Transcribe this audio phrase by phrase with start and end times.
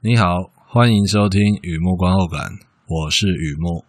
[0.00, 2.38] 你好，欢迎收听雨幕观后感，
[2.86, 3.82] 我是雨幕。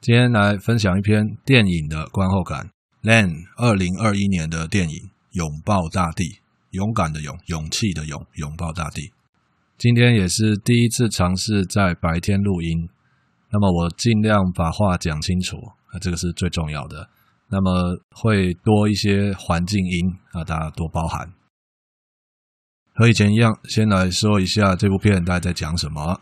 [0.00, 2.70] 今天来分享一篇电影的观后感。
[3.02, 4.96] Len 二零二一年的电影
[5.30, 6.24] 《拥抱大地》，
[6.70, 9.12] 勇敢的勇，勇气的勇，拥抱大地。
[9.78, 12.88] 今天也是第一次尝试在白天录音，
[13.52, 15.56] 那么我尽量把话讲清楚，
[15.92, 17.08] 啊，这个是最重要的。
[17.48, 21.32] 那么会多一些环境音啊，大家多包涵。
[22.94, 26.20] 和以前一样，先来说一下这部片大概在讲什么。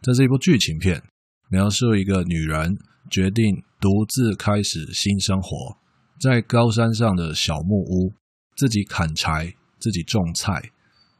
[0.00, 1.02] 这是一部剧情片，
[1.48, 2.76] 描述一个女人
[3.10, 5.78] 决定独自开始新生活。
[6.20, 8.14] 在高山上的小木屋，
[8.56, 10.70] 自己砍柴，自己种菜，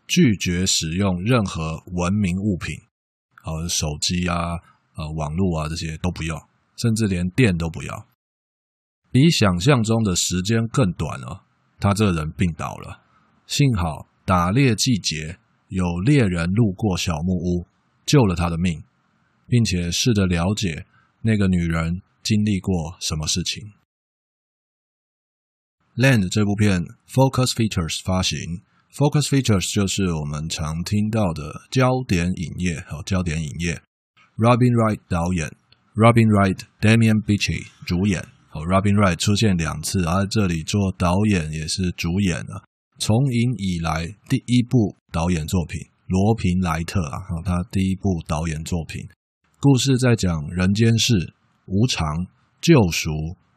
[0.07, 2.77] 拒绝使用任何文明物品，
[3.45, 4.61] 呃，手机啊，
[4.95, 8.07] 呃，网络啊，这些都不要，甚至连电都不要。
[9.11, 11.45] 比想象中的时间更短了，
[11.79, 13.03] 他这人病倒了。
[13.47, 17.67] 幸好打猎季节有猎人路过小木屋，
[18.07, 18.83] 救了他的命，
[19.47, 20.87] 并且试着了解
[21.23, 23.73] 那个女人经历过什么事情。
[25.97, 28.39] Land 这部片 Focus Features 发行
[28.95, 33.83] ，Focus Features 就是我们常听到的焦点影业和焦点影业。
[34.37, 35.51] Robin Wright 导演
[35.95, 38.21] ，Robin Wright、Damian Bichir 主演。
[38.53, 42.65] 哦，Robin Wright 出现两次，而这里做导演也是主演了。
[42.99, 49.09] 从影以来第一部导演作品，罗平莱特啊，他第一部导演作品，
[49.59, 51.33] 故事在讲人间世、
[51.67, 52.27] 无常、
[52.61, 53.11] 救赎、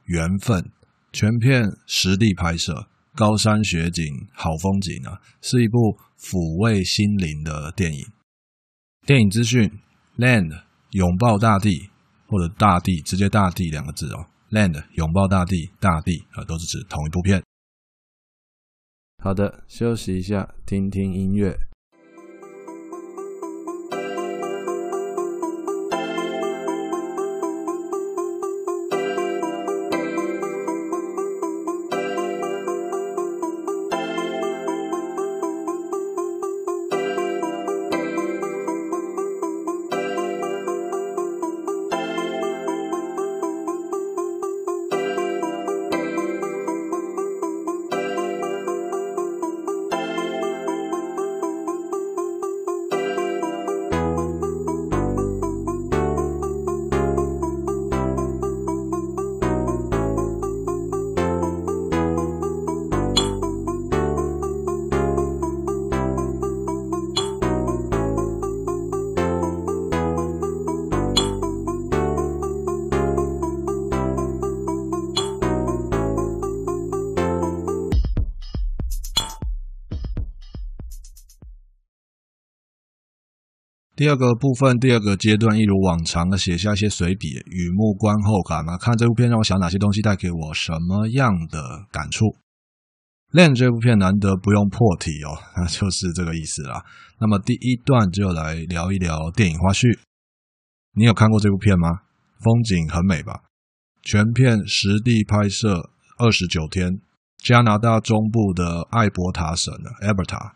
[0.06, 0.72] 缘分。
[1.12, 8.06] 全片实地拍摄，高山雪景，好风景啊，是一部抚慰心灵的电影。
[9.06, 9.72] 电影资讯
[10.18, 10.64] ：Land
[10.96, 11.90] 拥抱大地，
[12.26, 14.28] 或者大地，直接大地两个字哦。
[14.50, 17.44] Land 拥抱大地，大地啊，都是指同一部片。
[19.22, 21.60] 好的，休息一下，听听音乐。
[84.06, 88.78] 第二个部分，第二个阶段，一如往常的写下一些随笔，雨幕观后感嘛。
[88.78, 92.24] 看这部片让我想哪些东西，带给我什么样的感触
[93.34, 96.86] ？Land 这部片难得不用破题哦，那 就是这个意思啦。
[97.20, 99.98] 那么第一段就来聊一聊电影花絮。
[100.94, 102.02] 你有看过这部片吗？
[102.44, 103.42] 风景很美吧？
[104.04, 105.90] 全片实地拍摄
[106.20, 107.02] 二十九天，
[107.44, 110.52] 加拿大中部的艾伯塔省的 Alberta。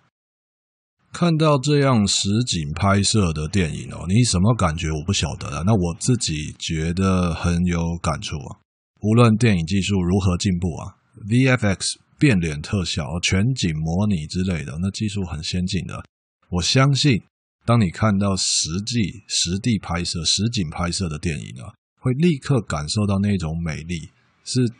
[1.12, 4.90] 看到这样实景拍摄的电影哦，你什么感觉？
[4.92, 5.64] 我不晓得啊。
[5.66, 8.60] 那我自己觉得很有感触啊。
[9.02, 10.96] 无论电影技术如何进步啊
[11.28, 16.04] ，VFX 变脸特效、全景模拟之类的，那技术很先进的。
[16.50, 17.22] 我相信，
[17.66, 24.10] 当你看到实际实地拍摄、实景拍摄的电影啊，会立刻感受到那种美丽，
[24.44, 24.72] 是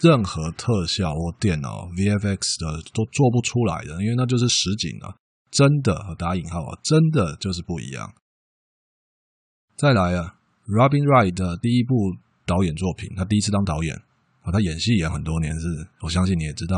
[0.00, 5.14] 任何特效或电脑 VFX 的都做不出来的，因为那就是实景啊。
[5.50, 8.14] 真的和，打引号啊，真的就是不一样。
[9.76, 10.36] 再来啊
[10.66, 11.94] ，Robin Wright 的第一部
[12.46, 13.96] 导演作品，他第一次当导演
[14.42, 15.66] 啊，他演戏演很多年是，
[16.02, 16.76] 我相信你也知道。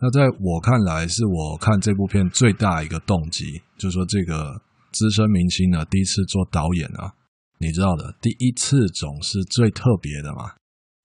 [0.00, 4.60] 那在我看来，是我看这部片最大一个动机，就是说这个
[4.92, 7.12] 资深明星呢，第一次做导演啊，
[7.58, 10.52] 你知道的，第一次总是最特别的嘛。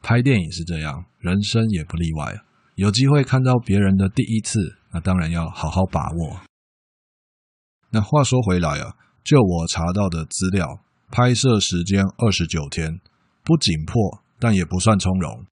[0.01, 2.39] 拍电影是这样，人生也不例外。
[2.75, 4.59] 有机会看到别人的第一次，
[4.91, 6.41] 那当然要好好把握。
[7.93, 10.79] 那话说回来啊，就我查到的资料，
[11.11, 12.99] 拍摄时间二十九天，
[13.43, 15.45] 不紧迫，但也不算从容。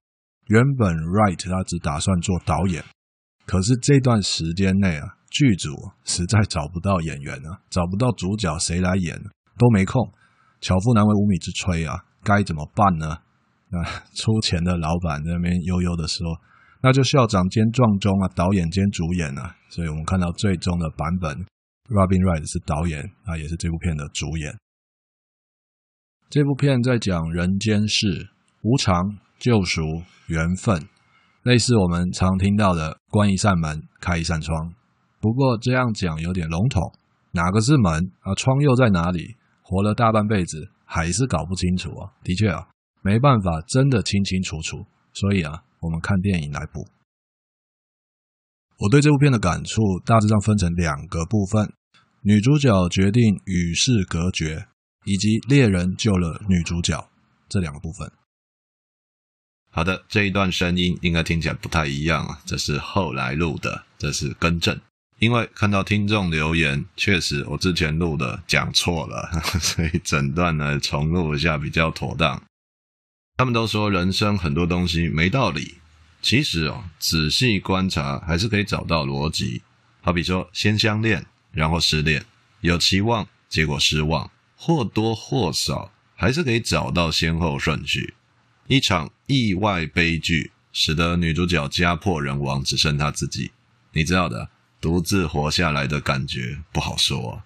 [0.48, 2.82] 原本 Wright 他只打算做导演，
[3.46, 5.70] 可是这段时间内啊，剧组
[6.04, 9.16] 实在找不到演员啊，找不到主角谁来演，
[9.56, 10.12] 都没空。
[10.60, 13.18] 巧妇难为无米之炊啊，该怎么办呢？
[13.70, 13.84] 那
[14.14, 16.26] 出钱的老板那边悠悠的说，
[16.82, 19.54] 那就校长兼撞钟啊，导演兼主演啊。
[19.68, 21.46] 所以我们看到最终的版本
[21.92, 24.58] ，Robin Wright 是导演，他也是这部片的主演。
[26.30, 28.30] 这部片在讲人间事、
[28.62, 29.82] 无常、救赎、
[30.28, 30.88] 缘分，
[31.42, 34.74] 类似我们常听到的“关一扇门，开一扇窗”。
[35.20, 36.82] 不过这样讲有点笼统，
[37.32, 38.34] 哪个是门啊？
[38.34, 39.36] 窗又在哪里？
[39.60, 42.12] 活了大半辈子，还是搞不清楚啊！
[42.24, 42.68] 的确啊。
[43.02, 46.86] 没办法，真的清清楚楚，所以啊，我们看电影来补。
[48.78, 51.72] 我对这部片的感触大致上分成两个部分：
[52.24, 54.68] 女主角决定与世隔绝，
[55.04, 57.10] 以及猎人救了女主角
[57.48, 58.12] 这两个部分。
[59.72, 64.80] 好的，这一段声音应该听起来不太一样啊，这是后来录的，这是更正。
[65.18, 69.28] 因为看到听众留言，确实我之前录的讲错了，
[69.58, 72.40] 所以整段呢重录一下比较妥当。
[73.36, 75.78] 他们都说人生很多东西没道理，
[76.20, 79.62] 其实哦，仔细观察还是可以找到逻辑。
[80.02, 82.24] 好比说，先相恋，然后失恋，
[82.60, 88.14] 有期望，结果失望，或多或少还是可以找到先后顺序。
[88.66, 93.52] 一场意外悲剧，使得女主角家破人亡，只剩她自己。
[93.92, 94.48] 你知道的，
[94.80, 97.44] 独自活下来的感觉不好说啊。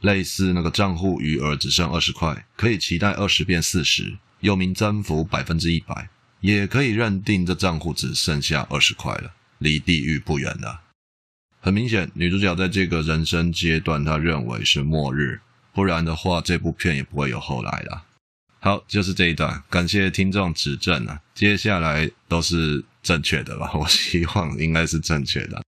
[0.00, 4.18] 类似那个账户余额只剩二十块，可以期待二十变四十。
[4.40, 10.82] 又名增幅百分之一百，也可以认定这账户只剩下二十块了，离地狱不远了。
[11.64, 15.40] 很明显，女主角在这个人生阶段，她认为是末日，
[15.72, 18.04] 不然的话，这部片也不会有后来了。
[18.60, 23.72] 好，就是这一段，感谢听众指正啊，接下来都是正确的吧？
[23.80, 25.62] 我希望应该是正确的。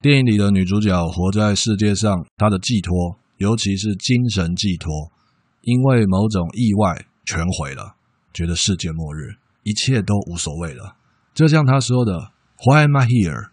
[0.00, 5.12] 电影里的女主角活在世界上，她的寄托，尤其是精神寄托，
[5.60, 7.04] 因为某种意外。
[7.26, 7.96] 全毁了，
[8.32, 10.96] 觉得世界末日，一切都无所谓了。
[11.34, 12.32] 就像她说的
[12.64, 13.50] ：“Why am I here？”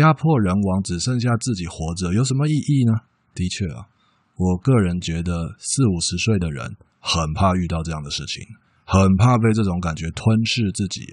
[0.00, 2.92] 家破人亡，只剩下自己活着，有什么意义呢？
[3.34, 3.86] 的确啊，
[4.36, 8.42] 我个人觉得四五十岁的人很怕遇到这样的事情，
[8.84, 11.06] 很怕被这种感觉吞噬自己。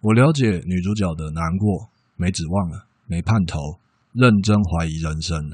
[0.00, 3.58] 我了解女主角的难过，没指望了，没盼头，
[4.12, 5.50] 认真怀疑人生。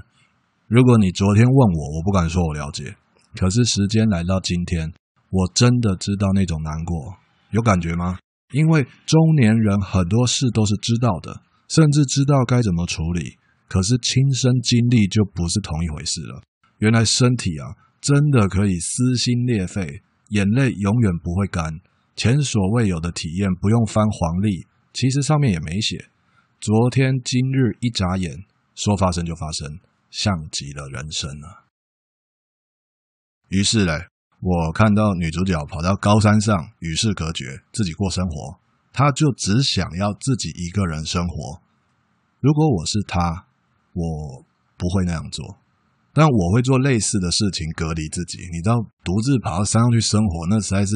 [0.66, 2.96] 如果你昨天问我，我不敢说我了解。
[3.36, 4.92] 可是时间来到今天。
[5.30, 7.16] 我真的知道那种难过，
[7.50, 8.18] 有感觉吗？
[8.52, 11.42] 因为中年人很多事都是知道的，
[11.74, 13.36] 甚至知道该怎么处理，
[13.66, 16.40] 可是亲身经历就不是同一回事了。
[16.78, 21.80] 原来身体啊，真的可以撕心裂肺，眼泪永远不会干，
[22.14, 26.06] 前所未有的体验，不用翻黄历，其实上面也没写。
[26.60, 28.44] 昨天、今日一眨眼，
[28.76, 29.80] 说发生就发生，
[30.10, 31.66] 像极了人生啊。
[33.48, 34.06] 于是嘞。
[34.46, 38.60] 我看到女主角跑到高山上与世隔绝，自己过生活，
[38.92, 41.63] 她就只想要自己一个人生活。
[42.44, 43.46] 如果我是他，
[43.94, 44.44] 我
[44.76, 45.56] 不会那样做，
[46.12, 48.36] 但我会做类似的事情，隔离自己。
[48.52, 50.94] 你知道，独自跑到山上去生活，那实在是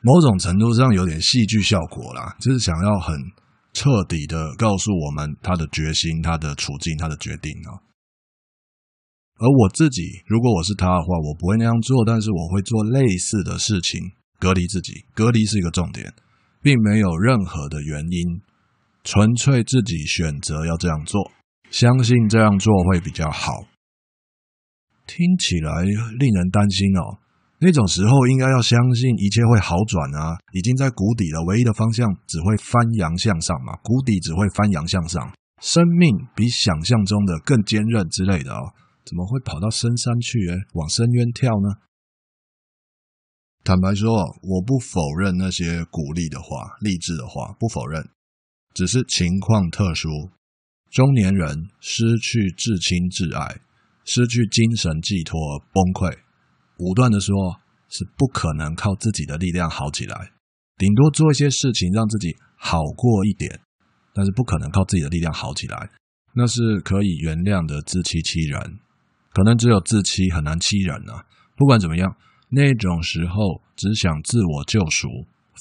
[0.00, 3.14] 某种程度上有点戏剧效果啦，就是想要很
[3.74, 7.76] 彻底的告诉我们他的决心、他的处境、他的决定啊。
[9.36, 14.00] 而我自己，如果我是他的话，我不会那样做，但是我会做类似的事情，
[14.40, 15.04] 隔离自己。
[15.12, 16.14] 隔离是一个重点，
[16.62, 18.40] 并没有任何的原因，
[19.06, 21.30] 纯粹自己选择要这样做，
[21.70, 23.52] 相信这样做会比较好。
[25.06, 27.22] 听起来令人担心哦。
[27.60, 35.32] 那种时候应该要相信一切会好转啊，已经在谷底了，唯一的方向只会翻扬向上嘛，谷底只会翻扬向上，
[35.62, 38.74] 生命比想象中的更坚韧之类的哦。
[39.04, 40.48] 怎么会跑到深山去？
[40.48, 41.78] 诶，往深渊跳呢？
[43.62, 44.10] 坦白说，
[44.42, 48.04] 我不否认那些鼓励的话、励志的话，不否认。
[48.76, 50.10] 只是情况特殊，
[50.90, 53.56] 中年人失去至亲至爱，
[54.04, 55.40] 失去精神寄托，
[55.72, 56.14] 崩溃。
[56.76, 57.34] 武断的说，
[57.88, 60.30] 是不可能靠自己的力量好起来，
[60.76, 63.60] 顶多做一些事情让自己好过一点，
[64.12, 65.88] 但是不可能靠自己的力量好起来，
[66.34, 68.78] 那是可以原谅的自欺欺人。
[69.32, 71.24] 可能只有自欺，很难欺人啊。
[71.56, 72.14] 不管怎么样，
[72.50, 75.08] 那种时候只想自我救赎，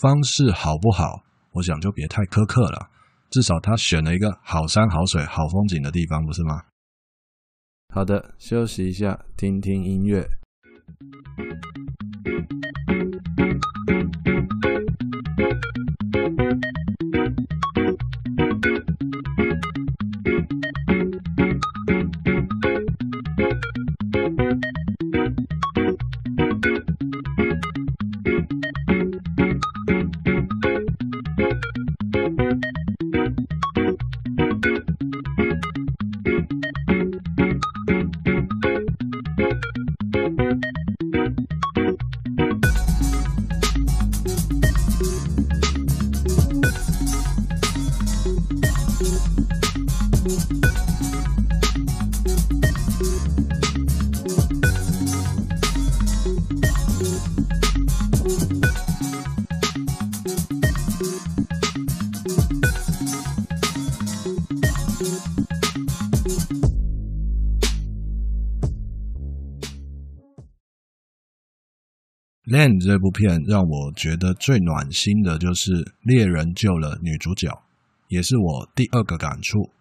[0.02, 1.24] 方式好不好？
[1.54, 2.90] 我想就别太苛刻了。
[3.36, 6.64] 至少他选了一个好山好水好风景的地方，不是吗？
[7.94, 10.26] 好的，休息一下，听听音乐。
[72.46, 77.50] Land 这部片让我觉得最暖心的就是猎人救了女主角，
[78.08, 79.72] 也是我第二个感触。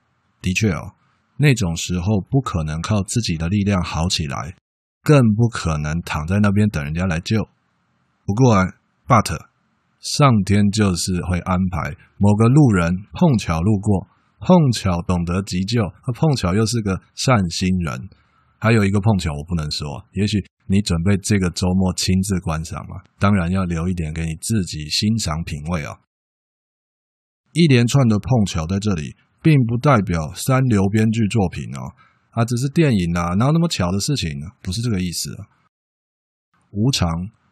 [0.41, 0.93] 的确哦，
[1.37, 4.57] 那种时候不可能靠自己的力量好起来，
[5.03, 7.47] 更不可能躺在那边等人家来救。
[8.25, 8.65] 不过啊
[9.07, 9.39] ，But
[10.01, 14.07] 上天就是会安排某个路人碰巧路过，
[14.41, 15.83] 碰巧懂得急救，
[16.15, 18.09] 碰巧又是个善心人。
[18.65, 20.03] 还有一个碰巧，我不能说。
[20.13, 22.97] 也许你准备这个周末亲自观赏嘛？
[23.19, 25.99] 当然要留一点给你自己欣赏品味哦。
[27.53, 31.93] 一连串的碰巧在这里，并不代表三流编剧作品哦，
[32.31, 34.47] 啊，只是电影啊，哪有那么巧的事情呢？
[34.63, 35.45] 不是这个意思啊。
[36.71, 37.07] 无常、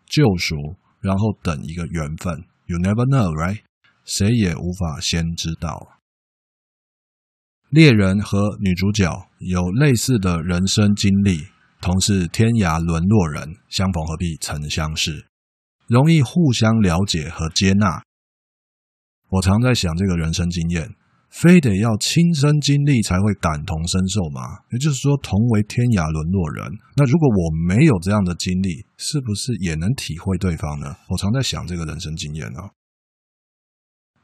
[0.07, 0.57] 救赎，
[1.02, 2.42] 然后等一个缘分。
[2.64, 3.61] You never know, right？
[4.07, 6.00] 谁也无法先知道。
[7.73, 11.47] 猎人和女主角有类似的人生经历，
[11.81, 15.25] 同是天涯沦落人，相逢何必曾相识，
[15.87, 18.02] 容易互相了解和接纳。
[19.31, 20.87] 我常在想，这个人生经验，
[21.31, 24.43] 非得要亲身经历才会感同身受吗？
[24.73, 30.95] 也就是说，同为天涯沦落人，那如果我没有这样的经历，是不是也能体会对方呢？
[31.09, 32.69] 我常在想这个人生经验啊。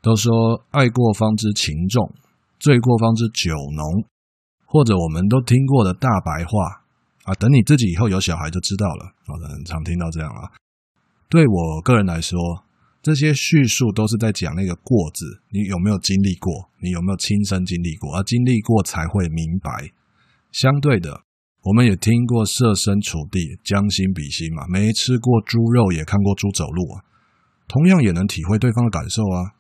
[0.03, 2.13] 都说爱过方知情重。
[2.59, 4.05] 醉过方知酒浓，
[4.67, 6.83] 或者我们都听过的大白话
[7.25, 9.13] 啊，等你自己以后有小孩就知道了。
[9.27, 10.51] 我很常听到这样啊。
[11.29, 12.65] 对我个人来说，
[13.03, 16.69] 这些叙述都是在讲那个“过”字，你有没有经历过？
[16.81, 18.17] 你有没有亲身经历过？
[18.17, 19.93] 而经历过才会明白。
[20.51, 21.23] 相对的，
[21.63, 24.67] 我们也听过设身处地、将心比心嘛。
[24.69, 27.05] 没吃过猪肉，也看过猪走路啊，
[27.69, 29.55] 同样也能体会对方的感受啊。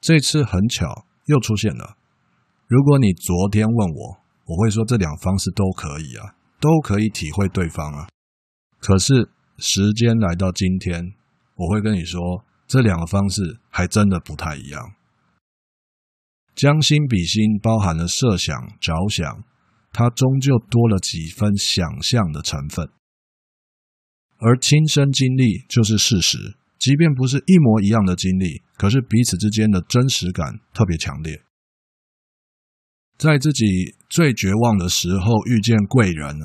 [0.00, 1.96] 这次很巧，又出现了。
[2.72, 8.08] 如果你昨天问我，我会说这两方式都可以啊，都可以体会对方啊。
[8.78, 11.12] 可是时间来到今天，
[11.54, 12.18] 我会跟你说，
[12.66, 14.94] 这两个方式还真的不太一样。
[16.54, 19.44] 将心比心包含了设想、着想，
[19.92, 22.88] 它终究多了几分想象的成分。
[24.38, 31.42] 而亲身经历就是事实，即便不是一模一样的经历，可是彼此之间的真实感特别强烈。
[33.22, 36.36] 在自己最绝望的时候遇见贵人，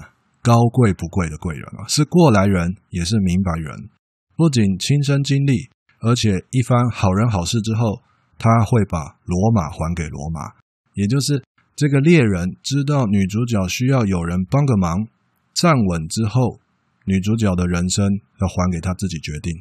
[0.44, 3.90] 高贵不贵的贵人啊，是过来人，也是明白人。
[4.36, 8.04] 不仅亲身经历，而且一番好人好事之后，
[8.38, 10.54] 他会把罗马还给罗马，
[10.94, 11.44] 也就是
[11.76, 15.08] 这个猎人知道女主角需要有人帮个忙，
[15.56, 16.60] 站稳之后，
[17.06, 18.06] 女主角的人生
[18.40, 19.52] 要还给他自己决定。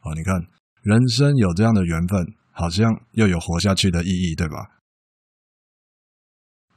[0.00, 0.34] 啊，你看，
[0.82, 4.74] 人生有这样的缘分，好像又有活下去的意义，对吧？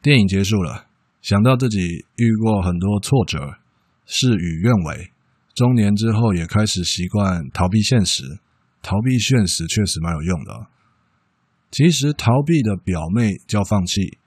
[0.01, 0.85] 电影结束了，
[1.21, 3.55] 想到自己遇过很多挫折，
[4.05, 5.11] 事与愿违，
[5.53, 8.23] 中年之后也开始习惯逃避现实。
[8.83, 10.67] 逃避现实确实蛮有用的。
[11.71, 14.17] 其实逃避的表妹叫放弃，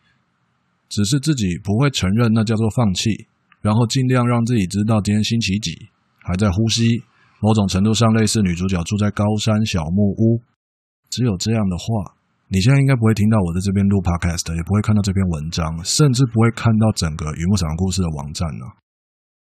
[0.89, 3.27] 只是自己不会承认那叫做放弃，
[3.63, 7.03] 然后尽量让自己知道今天星期几，还在呼吸。
[7.41, 10.43] 某种程度上类似女主角住在高山小木屋，
[11.09, 12.20] 只有这样的话。
[12.53, 18.67] 你现在应该不会听到我在这边录 podcast，也不会看到这篇文章，甚至不会看到整个雨幕散文故事的网站呢。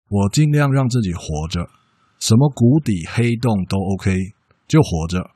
[0.09, 1.67] 我尽量让自己活着，
[2.19, 4.15] 什么谷底黑洞都 OK，
[4.67, 5.31] 就活着。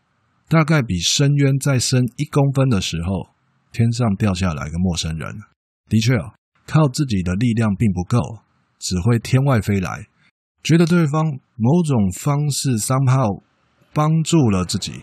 [0.47, 3.29] 大概比深渊再深一公分的时候，
[3.71, 5.35] 天上掉下来个陌生人。
[5.89, 6.35] 的确啊，
[6.67, 8.19] 靠自己的力量并不够，
[8.77, 10.05] 只会天外飞来，
[10.61, 11.25] 觉得对方
[11.55, 13.41] 某种方式 somehow
[13.93, 15.01] 帮助了自己。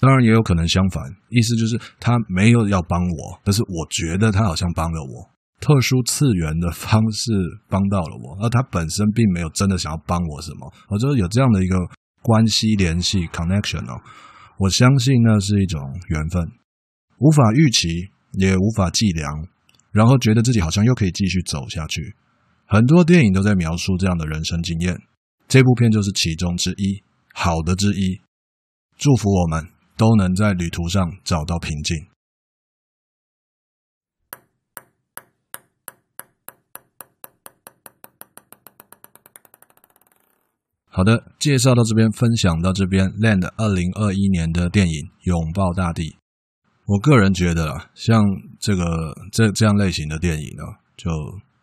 [0.00, 5.28] 当然也有可能相反，意思就是他没有要帮我，但是我觉得他好像帮了我，
[5.60, 7.30] 特殊次元的方式
[7.68, 10.72] 帮到了我，而他本身并没有真的想要帮我什么。
[10.88, 11.76] 我就有这样的一个
[12.22, 14.00] 关系联系 connection 哦，
[14.56, 15.78] 我相信那是一种
[16.08, 16.48] 缘分，
[17.18, 19.28] 无法预期，也无法计量，
[19.92, 22.14] 然后觉得自己好像又可以继续走下去。
[22.64, 24.98] 很多电影都在描述这样的人生经验，
[25.46, 27.02] 这部片就是其中之一，
[27.34, 28.18] 好的之一。
[28.96, 29.79] 祝福我们。
[30.00, 31.94] 都能在旅途上找到平静。
[40.88, 43.06] 好的，介绍到这边，分享到这边。
[43.20, 44.92] Land 二零二一年的电影
[45.24, 46.04] 《拥抱大地》，
[46.86, 48.24] 我个人觉得啊，像
[48.58, 48.82] 这个
[49.30, 50.64] 这这样类型的电影呢，
[50.96, 51.10] 就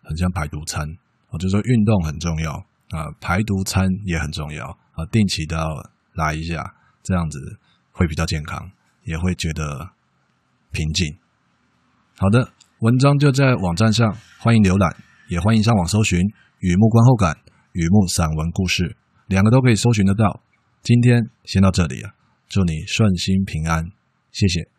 [0.03, 0.86] 很像排毒餐。
[1.29, 2.53] 我就说运动很重要
[2.91, 4.63] 啊，排毒餐也很重要
[4.94, 5.67] 啊，定期都要
[6.13, 7.39] 来一下，这样子。
[7.98, 8.72] 会比较健康，
[9.04, 9.89] 也会觉得
[10.72, 11.18] 平静。
[12.18, 14.96] 好的，文章就在网站上，欢迎浏览，
[15.30, 16.20] 也欢迎上网搜寻
[16.60, 17.34] 《雨幕观后感》
[17.74, 18.84] 《雨幕散文故事》，
[19.25, 20.42] 两个都可以搜寻得到。
[20.84, 22.13] 今天先到这里啊，
[22.48, 23.92] 祝你顺心平安，
[24.32, 24.76] 谢谢。